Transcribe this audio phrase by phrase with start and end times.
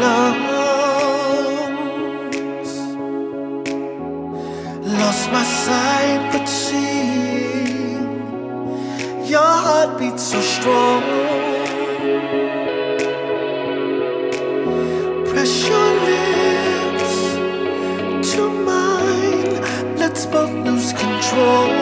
[0.00, 1.50] lungs.
[5.00, 8.08] Lost my sight, but seeing
[9.26, 11.02] your heart beats so strong.
[15.30, 17.14] Press your lips
[18.32, 19.54] to mine,
[19.96, 21.79] let's both lose control.